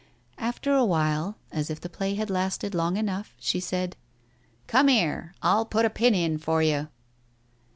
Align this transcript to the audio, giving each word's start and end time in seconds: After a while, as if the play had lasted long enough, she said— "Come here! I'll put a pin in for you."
After 0.49 0.73
a 0.73 0.83
while, 0.83 1.35
as 1.51 1.69
if 1.69 1.79
the 1.79 1.87
play 1.87 2.15
had 2.15 2.31
lasted 2.31 2.73
long 2.73 2.97
enough, 2.97 3.35
she 3.37 3.59
said— 3.59 3.95
"Come 4.67 4.87
here! 4.87 5.35
I'll 5.43 5.65
put 5.67 5.85
a 5.85 5.91
pin 5.91 6.15
in 6.15 6.39
for 6.39 6.63
you." 6.63 6.87